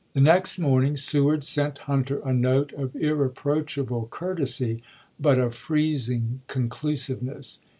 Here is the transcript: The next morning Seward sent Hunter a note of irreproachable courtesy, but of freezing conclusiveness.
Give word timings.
The 0.13 0.19
next 0.21 0.57
morning 0.57 0.95
Seward 0.95 1.43
sent 1.43 1.77
Hunter 1.85 2.21
a 2.25 2.33
note 2.33 2.73
of 2.73 2.95
irreproachable 2.95 4.07
courtesy, 4.09 4.79
but 5.19 5.37
of 5.37 5.53
freezing 5.53 6.41
conclusiveness. 6.47 7.59